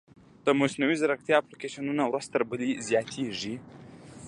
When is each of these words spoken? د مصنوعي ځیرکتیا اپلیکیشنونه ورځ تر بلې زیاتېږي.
د 0.45 0.47
مصنوعي 0.59 0.95
ځیرکتیا 1.01 1.35
اپلیکیشنونه 1.37 2.03
ورځ 2.07 2.25
تر 2.33 2.41
بلې 2.49 2.69
زیاتېږي. 2.87 3.55